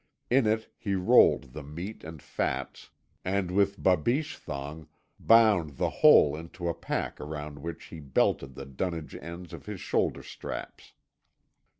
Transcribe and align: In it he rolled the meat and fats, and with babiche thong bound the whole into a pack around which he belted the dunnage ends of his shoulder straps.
In 0.31 0.47
it 0.47 0.67
he 0.79 0.95
rolled 0.95 1.53
the 1.53 1.61
meat 1.61 2.03
and 2.03 2.23
fats, 2.23 2.89
and 3.23 3.51
with 3.51 3.77
babiche 3.77 4.35
thong 4.35 4.87
bound 5.19 5.77
the 5.77 5.91
whole 6.01 6.35
into 6.35 6.67
a 6.67 6.73
pack 6.73 7.21
around 7.21 7.59
which 7.59 7.83
he 7.93 7.99
belted 7.99 8.55
the 8.55 8.65
dunnage 8.65 9.13
ends 9.13 9.53
of 9.53 9.67
his 9.67 9.79
shoulder 9.79 10.23
straps. 10.23 10.93